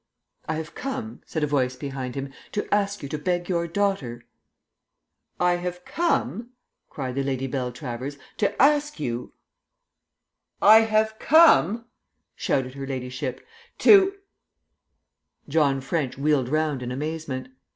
[0.47, 4.23] "I have come," said a voice behind him, "to ask you to beg your daughter
[5.39, 6.53] "I HAVE COME,"
[6.89, 9.33] cried the Lady Beltravers, "TO ASK YOU
[10.59, 11.85] "I HAVE COME,"
[12.35, 13.45] shouted her ladyship,
[13.77, 14.15] "TO"
[15.57, 17.49] John French wheeled round in amazement.